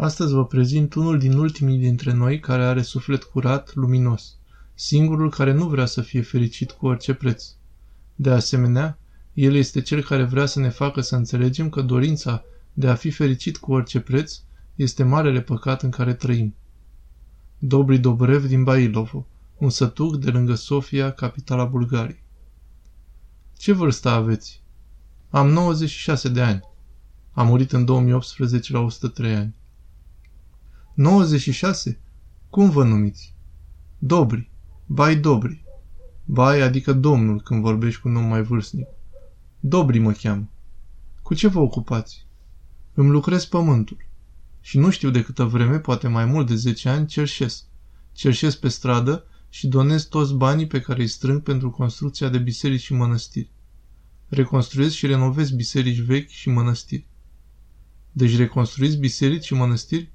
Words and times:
Astăzi 0.00 0.32
vă 0.32 0.46
prezint 0.46 0.94
unul 0.94 1.18
din 1.18 1.32
ultimii 1.32 1.78
dintre 1.78 2.12
noi 2.12 2.40
care 2.40 2.62
are 2.62 2.82
suflet 2.82 3.22
curat, 3.22 3.74
luminos, 3.74 4.36
singurul 4.74 5.30
care 5.30 5.52
nu 5.52 5.68
vrea 5.68 5.86
să 5.86 6.00
fie 6.00 6.22
fericit 6.22 6.70
cu 6.70 6.86
orice 6.86 7.14
preț. 7.14 7.44
De 8.14 8.30
asemenea, 8.30 8.98
el 9.32 9.54
este 9.54 9.80
cel 9.80 10.02
care 10.02 10.24
vrea 10.24 10.46
să 10.46 10.60
ne 10.60 10.68
facă 10.68 11.00
să 11.00 11.16
înțelegem 11.16 11.68
că 11.68 11.82
dorința 11.82 12.44
de 12.72 12.88
a 12.88 12.94
fi 12.94 13.10
fericit 13.10 13.56
cu 13.56 13.72
orice 13.72 14.00
preț 14.00 14.40
este 14.74 15.02
marele 15.02 15.40
păcat 15.40 15.82
în 15.82 15.90
care 15.90 16.14
trăim. 16.14 16.54
Dobri 17.58 17.98
Dobrev 17.98 18.46
din 18.46 18.64
Bailovo, 18.64 19.26
un 19.58 19.70
sătuc 19.70 20.16
de 20.16 20.30
lângă 20.30 20.54
Sofia, 20.54 21.12
capitala 21.12 21.64
Bulgariei. 21.64 22.22
Ce 23.56 23.72
vârstă 23.72 24.08
aveți? 24.08 24.62
Am 25.30 25.48
96 25.48 26.28
de 26.28 26.40
ani. 26.40 26.60
Am 27.32 27.46
murit 27.46 27.72
în 27.72 27.84
2018 27.84 28.72
la 28.72 28.80
103 28.80 29.34
ani. 29.34 29.58
96? 31.00 31.98
Cum 32.50 32.70
vă 32.70 32.84
numiți? 32.84 33.34
Dobri. 33.98 34.50
Bai 34.86 35.16
Dobri. 35.16 35.64
Bai 36.24 36.60
adică 36.60 36.92
domnul 36.92 37.40
când 37.40 37.62
vorbești 37.62 38.00
cu 38.00 38.08
un 38.08 38.16
om 38.16 38.24
mai 38.24 38.42
vârstnic. 38.42 38.86
Dobri 39.60 39.98
mă 39.98 40.12
cheamă. 40.12 40.50
Cu 41.22 41.34
ce 41.34 41.48
vă 41.48 41.58
ocupați? 41.58 42.26
Îmi 42.94 43.10
lucrez 43.10 43.44
pământul. 43.44 43.96
Și 44.60 44.78
nu 44.78 44.90
știu 44.90 45.10
de 45.10 45.22
câtă 45.22 45.44
vreme, 45.44 45.78
poate 45.78 46.08
mai 46.08 46.24
mult 46.24 46.46
de 46.46 46.54
10 46.54 46.88
ani, 46.88 47.06
cerșesc. 47.06 47.64
Cerșesc 48.12 48.58
pe 48.58 48.68
stradă 48.68 49.24
și 49.48 49.66
donez 49.66 50.04
toți 50.04 50.34
banii 50.34 50.66
pe 50.66 50.80
care 50.80 51.00
îi 51.00 51.08
strâng 51.08 51.42
pentru 51.42 51.70
construcția 51.70 52.28
de 52.28 52.38
biserici 52.38 52.82
și 52.82 52.92
mănăstiri. 52.92 53.50
Reconstruiesc 54.28 54.94
și 54.94 55.06
renovez 55.06 55.50
biserici 55.50 56.00
vechi 56.00 56.28
și 56.28 56.48
mănăstiri. 56.48 57.06
Deci 58.12 58.36
reconstruiți 58.36 58.96
biserici 58.96 59.44
și 59.44 59.54
mănăstiri? 59.54 60.12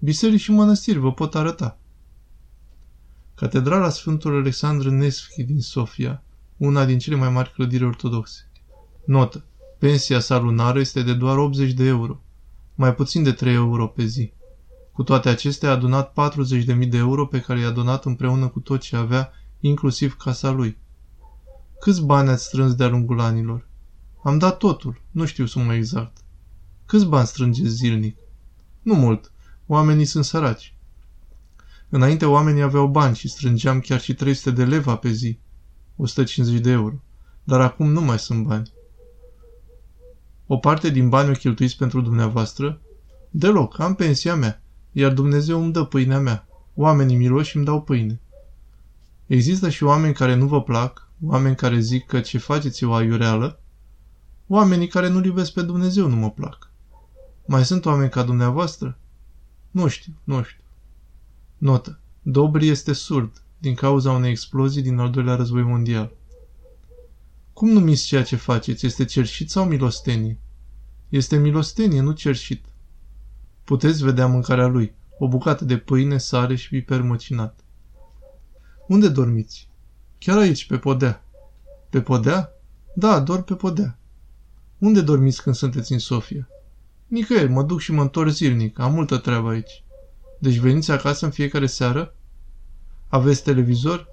Biserici 0.00 0.40
și 0.40 0.50
mănăstiri 0.50 0.98
vă 0.98 1.12
pot 1.12 1.34
arăta. 1.34 1.78
Catedrala 3.34 3.88
Sfântul 3.88 4.36
Alexandru 4.36 4.90
Nesfchi 4.90 5.42
din 5.42 5.60
Sofia, 5.60 6.22
una 6.56 6.84
din 6.84 6.98
cele 6.98 7.16
mai 7.16 7.30
mari 7.30 7.52
clădiri 7.52 7.84
ortodoxe. 7.84 8.50
Notă. 9.04 9.44
Pensia 9.78 10.20
sa 10.20 10.38
lunară 10.38 10.78
este 10.78 11.02
de 11.02 11.14
doar 11.14 11.38
80 11.38 11.72
de 11.72 11.84
euro, 11.84 12.20
mai 12.74 12.94
puțin 12.94 13.22
de 13.22 13.32
3 13.32 13.54
euro 13.54 13.86
pe 13.86 14.04
zi. 14.04 14.32
Cu 14.92 15.02
toate 15.02 15.28
acestea 15.28 15.68
a 15.68 15.72
adunat 15.72 16.12
40.000 16.78 16.88
de 16.88 16.96
euro 16.96 17.26
pe 17.26 17.40
care 17.40 17.60
i-a 17.60 17.70
donat 17.70 18.04
împreună 18.04 18.48
cu 18.48 18.60
tot 18.60 18.80
ce 18.80 18.96
avea, 18.96 19.32
inclusiv 19.60 20.16
casa 20.16 20.50
lui. 20.50 20.78
Câți 21.80 22.04
bani 22.04 22.28
ați 22.28 22.44
strâns 22.44 22.74
de-a 22.74 22.88
lungul 22.88 23.20
anilor? 23.20 23.68
Am 24.22 24.38
dat 24.38 24.56
totul, 24.56 25.02
nu 25.10 25.24
știu 25.24 25.46
sumă 25.46 25.74
exact. 25.74 26.16
Câți 26.86 27.06
bani 27.06 27.26
strângeți 27.26 27.68
zilnic? 27.68 28.16
Nu 28.82 28.94
mult, 28.94 29.32
oamenii 29.68 30.04
sunt 30.04 30.24
săraci. 30.24 30.74
Înainte 31.88 32.24
oamenii 32.24 32.62
aveau 32.62 32.86
bani 32.86 33.16
și 33.16 33.28
strângeam 33.28 33.80
chiar 33.80 34.00
și 34.00 34.14
300 34.14 34.50
de 34.50 34.64
leva 34.64 34.96
pe 34.96 35.10
zi, 35.10 35.38
150 35.96 36.60
de 36.60 36.70
euro, 36.70 37.02
dar 37.44 37.60
acum 37.60 37.90
nu 37.90 38.00
mai 38.00 38.18
sunt 38.18 38.46
bani. 38.46 38.72
O 40.46 40.56
parte 40.56 40.90
din 40.90 41.08
bani 41.08 41.30
o 41.30 41.32
cheltuiți 41.32 41.76
pentru 41.76 42.00
dumneavoastră? 42.00 42.80
Deloc, 43.30 43.78
am 43.78 43.94
pensia 43.94 44.34
mea, 44.34 44.62
iar 44.92 45.12
Dumnezeu 45.12 45.62
îmi 45.62 45.72
dă 45.72 45.84
pâinea 45.84 46.18
mea. 46.18 46.48
Oamenii 46.74 47.16
miloși 47.16 47.56
îmi 47.56 47.64
dau 47.64 47.82
pâine. 47.82 48.20
Există 49.26 49.68
și 49.68 49.84
oameni 49.84 50.14
care 50.14 50.34
nu 50.34 50.46
vă 50.46 50.62
plac, 50.62 51.10
oameni 51.22 51.56
care 51.56 51.80
zic 51.80 52.06
că 52.06 52.20
ce 52.20 52.38
faceți 52.38 52.84
e 52.84 52.86
o 52.86 52.92
aiureală, 52.92 53.60
oamenii 54.46 54.88
care 54.88 55.08
nu-L 55.08 55.24
iubesc 55.24 55.52
pe 55.52 55.62
Dumnezeu 55.62 56.08
nu 56.08 56.16
mă 56.16 56.30
plac. 56.30 56.70
Mai 57.46 57.64
sunt 57.64 57.84
oameni 57.84 58.10
ca 58.10 58.22
dumneavoastră? 58.22 58.98
Nu 59.78 59.88
știu, 59.88 60.12
nu 60.24 60.42
știu. 60.42 60.64
Notă. 61.58 61.98
Dobri 62.22 62.68
este 62.68 62.92
surd, 62.92 63.42
din 63.58 63.74
cauza 63.74 64.12
unei 64.12 64.30
explozii 64.30 64.82
din 64.82 64.98
al 64.98 65.10
doilea 65.10 65.34
război 65.34 65.62
mondial. 65.62 66.12
Cum 67.52 67.68
numiți 67.68 68.06
ceea 68.06 68.22
ce 68.22 68.36
faceți? 68.36 68.86
Este 68.86 69.04
cerșit 69.04 69.50
sau 69.50 69.64
milostenie? 69.64 70.38
Este 71.08 71.36
milostenie, 71.36 72.00
nu 72.00 72.12
cerșit. 72.12 72.64
Puteți 73.64 74.04
vedea 74.04 74.26
mâncarea 74.26 74.66
lui, 74.66 74.94
o 75.18 75.28
bucată 75.28 75.64
de 75.64 75.76
pâine, 75.76 76.18
sare 76.18 76.54
și 76.54 76.68
piper 76.68 77.02
măcinat. 77.02 77.60
Unde 78.88 79.08
dormiți? 79.08 79.68
Chiar 80.18 80.38
aici, 80.38 80.66
pe 80.66 80.78
podea. 80.78 81.24
Pe 81.90 82.00
podea? 82.00 82.52
Da, 82.94 83.20
dorm 83.20 83.44
pe 83.44 83.54
podea. 83.54 83.98
Unde 84.78 85.00
dormiți 85.00 85.42
când 85.42 85.54
sunteți 85.54 85.92
în 85.92 85.98
Sofia? 85.98 86.48
Nicăieri, 87.08 87.50
mă 87.50 87.62
duc 87.62 87.80
și 87.80 87.92
mă 87.92 88.02
întorc 88.02 88.30
zilnic, 88.30 88.78
am 88.78 88.92
multă 88.92 89.16
treabă 89.16 89.48
aici. 89.48 89.84
Deci 90.38 90.56
veniți 90.56 90.90
acasă 90.90 91.24
în 91.24 91.30
fiecare 91.30 91.66
seară? 91.66 92.14
Aveți 93.08 93.42
televizor? 93.42 94.08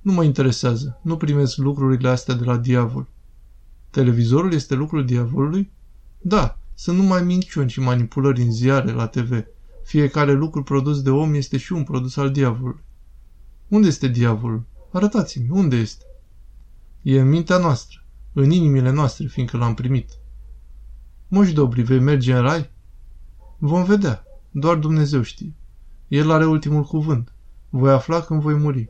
Nu 0.00 0.12
mă 0.12 0.24
interesează, 0.24 1.00
nu 1.02 1.16
primesc 1.16 1.56
lucrurile 1.56 2.08
astea 2.08 2.34
de 2.34 2.44
la 2.44 2.56
diavol. 2.56 3.08
Televizorul 3.90 4.52
este 4.52 4.74
lucrul 4.74 5.04
diavolului? 5.04 5.70
Da, 6.20 6.58
sunt 6.74 6.98
numai 6.98 7.22
minciuni 7.22 7.70
și 7.70 7.80
manipulări 7.80 8.42
în 8.42 8.52
ziare, 8.52 8.92
la 8.92 9.06
TV. 9.06 9.44
Fiecare 9.84 10.32
lucru 10.32 10.62
produs 10.62 11.02
de 11.02 11.10
om 11.10 11.34
este 11.34 11.56
și 11.56 11.72
un 11.72 11.84
produs 11.84 12.16
al 12.16 12.30
diavolului. 12.30 12.84
Unde 13.68 13.86
este 13.86 14.08
diavolul? 14.08 14.62
Arătați-mi, 14.92 15.48
unde 15.50 15.76
este? 15.76 16.04
E 17.02 17.20
în 17.20 17.28
mintea 17.28 17.58
noastră, 17.58 18.04
în 18.32 18.50
inimile 18.50 18.90
noastre, 18.90 19.26
fiindcă 19.26 19.56
l-am 19.56 19.74
primit. 19.74 20.17
Moși 21.30 21.52
Dobri, 21.52 21.82
vei 21.82 21.98
merge 21.98 22.34
în 22.34 22.42
rai? 22.42 22.70
Vom 23.58 23.84
vedea, 23.84 24.24
doar 24.50 24.76
Dumnezeu 24.76 25.22
știe. 25.22 25.54
El 26.08 26.30
are 26.30 26.46
ultimul 26.46 26.82
cuvânt. 26.82 27.32
Voi 27.68 27.92
afla 27.92 28.20
când 28.20 28.40
voi 28.40 28.54
muri. 28.54 28.88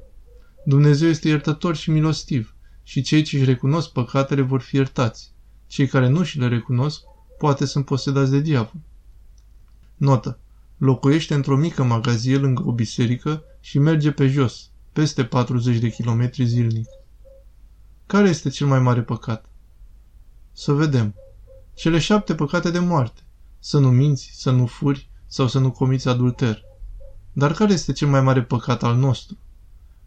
Dumnezeu 0.64 1.08
este 1.08 1.28
iertător 1.28 1.76
și 1.76 1.90
milostiv 1.90 2.54
și 2.82 3.02
cei 3.02 3.22
ce 3.22 3.36
își 3.36 3.44
recunosc 3.44 3.92
păcatele 3.92 4.40
vor 4.40 4.60
fi 4.60 4.76
iertați. 4.76 5.32
Cei 5.66 5.86
care 5.86 6.08
nu 6.08 6.22
și 6.22 6.38
le 6.38 6.48
recunosc, 6.48 7.02
poate 7.38 7.64
sunt 7.64 7.84
posedați 7.84 8.30
de 8.30 8.40
diavol. 8.40 8.80
Notă. 9.96 10.38
Locuiește 10.76 11.34
într-o 11.34 11.56
mică 11.56 11.82
magazie 11.82 12.36
lângă 12.36 12.62
o 12.66 12.72
biserică 12.72 13.42
și 13.60 13.78
merge 13.78 14.12
pe 14.12 14.26
jos, 14.26 14.70
peste 14.92 15.24
40 15.24 15.78
de 15.78 15.90
kilometri 15.90 16.44
zilnic. 16.44 16.86
Care 18.06 18.28
este 18.28 18.48
cel 18.48 18.66
mai 18.66 18.80
mare 18.80 19.02
păcat? 19.02 19.50
Să 20.52 20.72
vedem. 20.72 21.14
Cele 21.78 21.98
șapte 21.98 22.34
păcate 22.34 22.70
de 22.70 22.78
moarte. 22.78 23.20
Să 23.58 23.78
nu 23.78 23.90
minți, 23.90 24.30
să 24.34 24.50
nu 24.50 24.66
furi 24.66 25.10
sau 25.26 25.48
să 25.48 25.58
nu 25.58 25.70
comiți 25.70 26.08
adulter. 26.08 26.62
Dar 27.32 27.52
care 27.52 27.72
este 27.72 27.92
cel 27.92 28.08
mai 28.08 28.20
mare 28.20 28.42
păcat 28.42 28.82
al 28.82 28.96
nostru? 28.96 29.38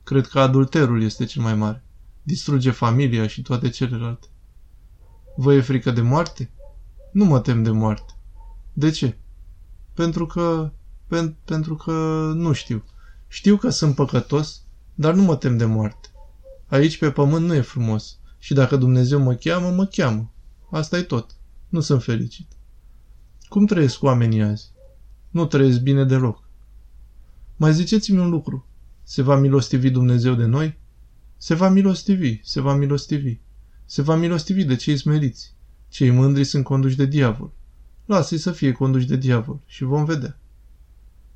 Cred 0.03 0.27
că 0.27 0.39
adulterul 0.39 1.03
este 1.03 1.25
cel 1.25 1.41
mai 1.41 1.55
mare. 1.55 1.83
Distruge 2.23 2.71
familia 2.71 3.27
și 3.27 3.41
toate 3.41 3.69
celelalte. 3.69 4.27
Vă 5.35 5.53
e 5.53 5.61
frică 5.61 5.91
de 5.91 6.01
moarte? 6.01 6.51
Nu 7.11 7.25
mă 7.25 7.39
tem 7.39 7.63
de 7.63 7.69
moarte. 7.69 8.13
De 8.73 8.89
ce? 8.89 9.17
Pentru 9.93 10.25
că... 10.25 10.71
Pen, 11.07 11.35
pentru 11.45 11.75
că 11.75 11.91
nu 12.35 12.51
știu. 12.51 12.83
Știu 13.27 13.57
că 13.57 13.69
sunt 13.69 13.95
păcătos, 13.95 14.61
dar 14.93 15.13
nu 15.13 15.21
mă 15.21 15.35
tem 15.35 15.57
de 15.57 15.65
moarte. 15.65 16.09
Aici 16.67 16.97
pe 16.97 17.11
pământ 17.11 17.45
nu 17.45 17.53
e 17.53 17.61
frumos 17.61 18.17
și 18.37 18.53
dacă 18.53 18.75
Dumnezeu 18.75 19.19
mă 19.19 19.33
cheamă, 19.33 19.69
mă 19.69 19.85
cheamă. 19.85 20.31
Asta 20.71 20.97
e 20.97 21.01
tot. 21.01 21.35
Nu 21.71 21.79
sunt 21.79 22.03
fericit. 22.03 22.47
Cum 23.49 23.65
trăiesc 23.65 24.03
oamenii 24.03 24.41
azi? 24.41 24.71
Nu 25.29 25.45
trăiesc 25.45 25.81
bine 25.81 26.05
deloc. 26.05 26.43
Mai 27.55 27.73
ziceți-mi 27.73 28.19
un 28.19 28.29
lucru. 28.29 28.65
Se 29.03 29.21
va 29.21 29.35
milostivi 29.35 29.89
Dumnezeu 29.89 30.33
de 30.35 30.45
noi? 30.45 30.77
Se 31.37 31.53
va 31.53 31.69
milostivi, 31.69 32.39
se 32.43 32.61
va 32.61 32.73
milostivi. 32.73 33.39
Se 33.85 34.01
va 34.01 34.15
milostivi 34.15 34.63
de 34.63 34.75
cei 34.75 34.97
smeriți. 34.97 35.55
Cei 35.89 36.09
mândri 36.09 36.43
sunt 36.43 36.63
conduși 36.63 36.97
de 36.97 37.05
diavol. 37.05 37.51
Lasă-i 38.05 38.37
să 38.37 38.51
fie 38.51 38.71
conduși 38.71 39.07
de 39.07 39.15
diavol 39.15 39.59
și 39.65 39.83
vom 39.83 40.05
vedea. 40.05 40.39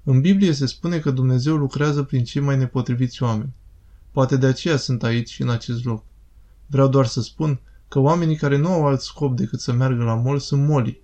În 0.03 0.21
Biblie 0.21 0.51
se 0.51 0.65
spune 0.65 0.99
că 0.99 1.11
Dumnezeu 1.11 1.55
lucrează 1.55 2.03
prin 2.03 2.23
cei 2.23 2.41
mai 2.41 2.57
nepotriviți 2.57 3.23
oameni. 3.23 3.53
Poate 4.11 4.37
de 4.37 4.45
aceea 4.45 4.77
sunt 4.77 5.03
aici 5.03 5.29
și 5.29 5.41
în 5.41 5.49
acest 5.49 5.83
loc. 5.83 6.03
Vreau 6.65 6.87
doar 6.87 7.05
să 7.05 7.21
spun 7.21 7.59
că 7.95 8.01
oamenii 8.01 8.35
care 8.35 8.57
nu 8.57 8.67
au 8.67 8.85
alt 8.85 9.01
scop 9.01 9.35
decât 9.35 9.59
să 9.59 9.73
meargă 9.73 10.03
la 10.03 10.15
mol 10.15 10.39
sunt 10.39 10.67
moli. 10.67 11.01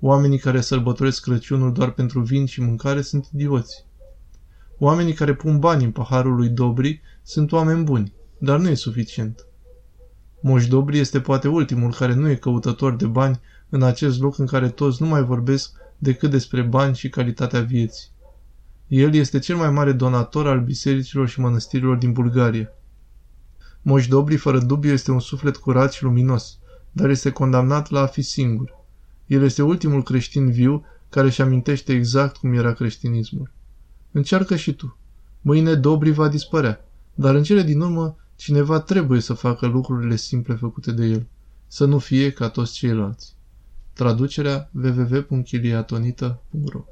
Oamenii 0.00 0.38
care 0.38 0.60
sărbătoresc 0.60 1.22
Crăciunul 1.22 1.72
doar 1.72 1.90
pentru 1.90 2.20
vin 2.20 2.46
și 2.46 2.60
mâncare 2.60 3.02
sunt 3.02 3.28
idioți. 3.34 3.84
Oamenii 4.78 5.12
care 5.12 5.34
pun 5.34 5.58
bani 5.58 5.84
în 5.84 5.90
paharul 5.90 6.36
lui 6.36 6.48
Dobri 6.48 7.00
sunt 7.22 7.52
oameni 7.52 7.84
buni, 7.84 8.12
dar 8.38 8.58
nu 8.58 8.68
e 8.68 8.74
suficient. 8.74 9.46
Moș 10.40 10.66
Dobri 10.66 10.98
este 10.98 11.20
poate 11.20 11.48
ultimul 11.48 11.92
care 11.92 12.14
nu 12.14 12.28
e 12.28 12.34
căutător 12.34 12.96
de 12.96 13.06
bani 13.06 13.40
în 13.68 13.82
acest 13.82 14.20
loc 14.20 14.38
în 14.38 14.46
care 14.46 14.68
toți 14.68 15.02
nu 15.02 15.08
mai 15.08 15.22
vorbesc 15.22 15.72
decât 15.98 16.30
despre 16.30 16.62
bani 16.62 16.96
și 16.96 17.08
calitatea 17.08 17.60
vieții. 17.60 18.08
El 18.86 19.14
este 19.14 19.38
cel 19.38 19.56
mai 19.56 19.70
mare 19.70 19.92
donator 19.92 20.46
al 20.46 20.60
bisericilor 20.60 21.28
și 21.28 21.40
mănăstirilor 21.40 21.96
din 21.96 22.12
Bulgaria. 22.12 22.72
Moș 23.88 24.06
Dobri, 24.06 24.36
fără 24.36 24.58
dubiu, 24.58 24.92
este 24.92 25.10
un 25.10 25.20
suflet 25.20 25.56
curat 25.56 25.92
și 25.92 26.02
luminos, 26.02 26.58
dar 26.92 27.08
este 27.08 27.30
condamnat 27.30 27.90
la 27.90 28.00
a 28.00 28.06
fi 28.06 28.22
singur. 28.22 28.76
El 29.26 29.42
este 29.42 29.62
ultimul 29.62 30.02
creștin 30.02 30.50
viu 30.50 30.84
care 31.08 31.26
își 31.26 31.42
amintește 31.42 31.92
exact 31.92 32.36
cum 32.36 32.52
era 32.52 32.72
creștinismul. 32.72 33.50
Încearcă 34.12 34.56
și 34.56 34.72
tu. 34.72 34.96
Mâine 35.40 35.74
Dobri 35.74 36.10
va 36.10 36.28
dispărea, 36.28 36.84
dar 37.14 37.34
în 37.34 37.42
cele 37.42 37.62
din 37.62 37.80
urmă 37.80 38.16
cineva 38.36 38.80
trebuie 38.80 39.20
să 39.20 39.34
facă 39.34 39.66
lucrurile 39.66 40.16
simple 40.16 40.54
făcute 40.54 40.92
de 40.92 41.04
el, 41.04 41.26
să 41.66 41.84
nu 41.84 41.98
fie 41.98 42.30
ca 42.30 42.48
toți 42.48 42.72
ceilalți. 42.72 43.34
Traducerea 43.92 44.70
www.chiliatonita.ro 44.72 46.84